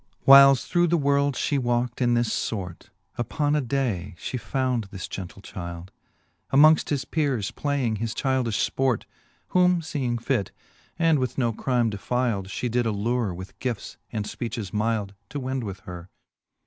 VI. 0.01 0.17
Whiles 0.25 0.65
through 0.65 0.87
the 0.87 0.97
world 0.97 1.35
fhe 1.35 1.59
walked 1.59 2.01
in 2.01 2.15
this 2.15 2.49
fort,' 2.49 2.89
Upon 3.19 3.55
a 3.55 3.61
day 3.61 4.15
fhe 4.17 4.39
found 4.39 4.85
this 4.85 5.07
gentle 5.07 5.43
childe, 5.43 5.91
Amongft 6.51 6.89
his 6.89 7.05
peres 7.05 7.51
playing 7.51 7.97
his 7.97 8.15
childilh 8.15 8.47
fport: 8.65 9.03
Whom 9.49 9.79
feeing 9.79 10.17
fit, 10.19 10.51
and 10.97 11.19
with 11.19 11.37
no 11.37 11.53
crime 11.53 11.91
defilde. 11.91 12.49
She 12.49 12.67
did 12.67 12.87
allure 12.87 13.31
with 13.31 13.59
gifts 13.59 13.97
and 14.11 14.25
fpeaches 14.25 14.73
milde, 14.73 15.13
To 15.29 15.39
wend 15.39 15.63
with 15.63 15.81
her. 15.81 16.09